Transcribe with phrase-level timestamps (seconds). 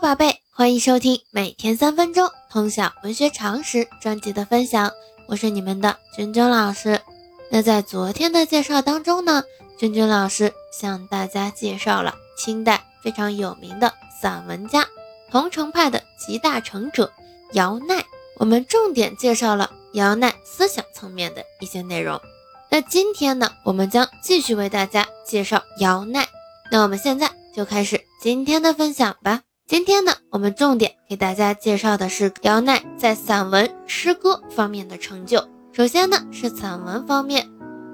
[0.00, 4.90] 宝贝，欢迎收听每天三分钟通晓文学常识专辑的分享，
[5.28, 7.00] 我是你们的君君老师。
[7.48, 9.44] 那在昨天的介绍当中呢，
[9.78, 14.84] 君君老师向大家介绍了清代非常有名的散文家，
[15.30, 17.12] 桐城派的集大成者
[17.52, 18.04] 姚鼐。
[18.36, 22.20] 我们重点介绍了姚鼐思想层面的一些内容。
[22.68, 26.26] 那今天呢，我们将继续为大家介绍姚鼐。
[26.70, 29.42] 那我们现在就开始今天的分享吧。
[29.66, 35.48] 今天呢，我们重点给大家介绍的是姚鼐在散文、诗歌方面的成就。
[35.72, 37.50] 首先呢，是散文方面，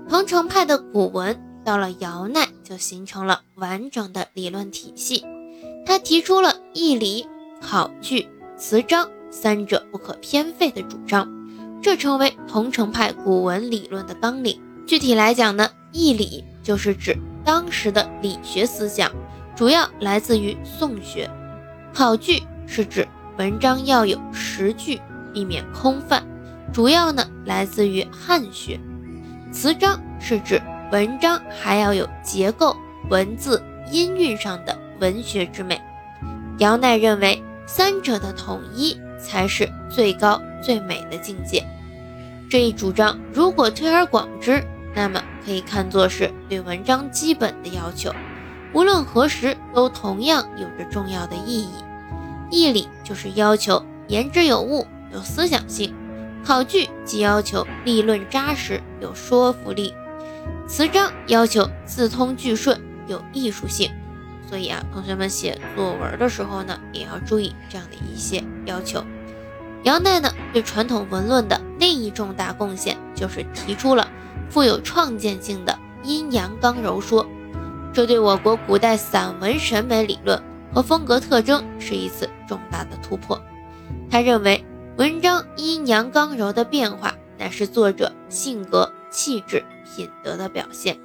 [0.09, 5.25] 桐城派的古文到了姚鼐就形成了完整的理论体系。
[5.87, 7.29] 他提出了义理、
[7.61, 11.29] 考据、词章三者不可偏废的主张，
[11.81, 14.61] 这成为桐城派古文理论的纲领。
[14.89, 19.09] 具体来讲呢，义理就是指当时的理学思想，
[19.55, 21.31] 主要来自于宋学。
[21.93, 25.01] 考据是指文章要有实据，
[25.33, 26.23] 避免空泛，
[26.73, 28.79] 主要呢来自于汉学。
[29.53, 30.61] 词章是指
[30.93, 32.77] 文章还要有结构、
[33.09, 35.81] 文字、音韵上的文学之美。
[36.59, 41.65] 姚鼐认为三者的统一才是最高最美的境界。
[42.49, 44.63] 这一主张如果推而广之，
[44.95, 48.13] 那么可以看作是对文章基本的要求。
[48.73, 51.71] 无论何时都同样有着重要的意义。
[52.51, 55.93] 义理就是要求言之有物、有思想性；
[56.45, 59.93] 考据即要求立论扎实、有说服力；
[60.67, 63.91] 词章要求字通句顺、有艺术性。
[64.49, 69.05] 所以啊，同学们写作文的时候呢，也要注意这样的一些要求。
[69.85, 74.09] 姚鼐呢，对传统文论的另一重大贡献，就是提出了
[74.49, 77.27] 富有创建性的阴阳刚柔说。
[77.93, 80.41] 这对我国古代散文审美理论
[80.73, 83.41] 和风格特征是一次重大的突破。
[84.09, 84.65] 他认为，
[84.97, 90.97] 文章阴阳刚柔的变化乃是作者性格、气质、品德的表现。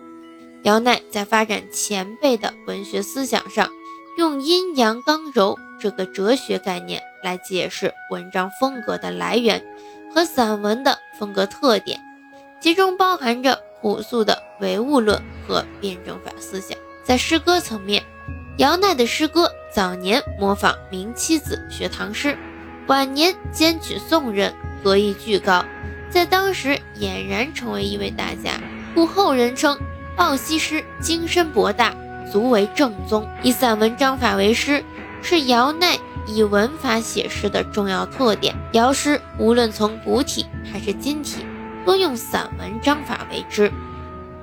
[0.62, 3.69] 姚鼐在发展前辈的文学思想上，
[4.18, 9.63] 用阴阳刚柔这个哲学概念来解释文章风格的来源
[10.13, 12.00] 和散文的风格特点，
[12.62, 13.59] 其中包含着。
[13.81, 18.03] 朴素的唯物论和辩证法思想，在诗歌层面，
[18.58, 22.38] 姚鼐的诗歌早年模仿明七子学唐诗，
[22.88, 24.53] 晚年兼取宋人，
[24.84, 25.63] 格艺巨高，
[26.09, 28.59] 在当时俨然成为一位大家，
[28.94, 29.78] 故后人称
[30.16, 31.94] 鲍西诗精深博大，
[32.31, 33.28] 足为正宗。
[33.44, 34.84] 以散文章法为诗，
[35.22, 38.56] 是姚鼐以文法写诗的重要特点。
[38.72, 41.46] 姚诗无论从古体还是今体。
[41.85, 43.72] 多用散文章法为之，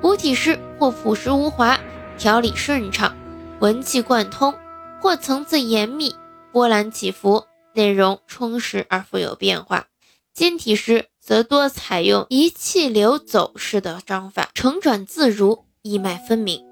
[0.00, 1.76] 古体诗或朴实无华，
[2.16, 3.16] 条理顺畅，
[3.58, 4.54] 文气贯通；
[5.00, 6.14] 或层次严密，
[6.52, 7.44] 波澜起伏，
[7.74, 9.88] 内容充实而富有变化。
[10.32, 16.64] 今体诗则多采用一气流走式的章法，承转自如，意脉分明。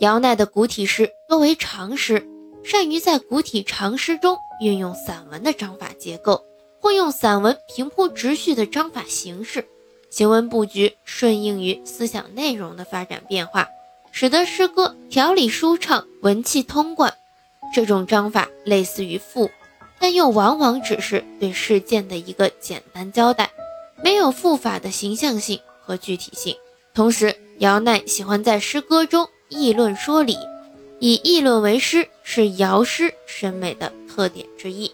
[0.00, 2.26] 姚鼐的古体诗多为长诗，
[2.64, 6.42] 善于在古体长诗中运用散文的章法结构，
[6.80, 9.68] 或用散文平铺直叙的章法形式。
[10.10, 13.68] 行文布局顺应于思想内容的发展变化，
[14.10, 17.14] 使得诗歌条理舒畅，文气通贯。
[17.72, 19.48] 这种章法类似于赋，
[20.00, 23.50] 但又往往只是对事件的一个简单交代，
[24.02, 26.56] 没有赋法的形象性和具体性。
[26.92, 30.36] 同时，姚鼐喜欢在诗歌中议论说理，
[30.98, 34.92] 以议论为诗是姚诗审美的特点之一。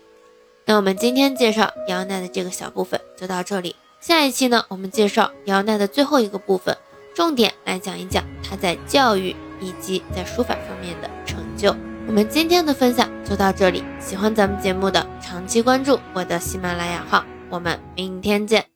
[0.67, 3.75] 那我们今天介绍姚鼐的这个小部分就到这里。
[4.07, 6.79] 下一期呢，我们介绍姚娜的最后一个部分，
[7.13, 11.75] 重点来讲一讲他在教育以及在书法方面的成就。
[12.07, 18.67] 我们今天的分享就到这里，喜欢咱们节目的长期关注我的喜马拉雅号，我们明天见。